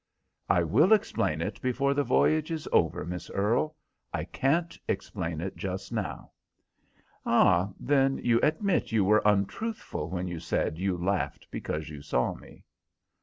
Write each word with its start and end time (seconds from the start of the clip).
"I 0.49 0.63
will 0.63 0.93
explain 0.93 1.41
it 1.41 1.61
before 1.61 1.93
the 1.93 2.03
voyage 2.03 2.49
is 2.49 2.67
over, 2.71 3.05
Miss 3.05 3.29
Earle. 3.29 3.75
I 4.11 4.23
can't 4.23 4.75
explain 4.87 5.39
it 5.41 5.55
just 5.55 5.91
now." 5.91 6.31
"Ah, 7.23 7.69
then 7.79 8.17
you 8.17 8.39
admit 8.41 8.91
you 8.91 9.05
were 9.05 9.21
untruthful 9.23 10.09
when 10.09 10.27
you 10.27 10.39
said 10.39 10.79
you 10.79 10.97
laughed 10.97 11.47
because 11.51 11.89
you 11.89 12.01
saw 12.01 12.33
me?" 12.33 12.63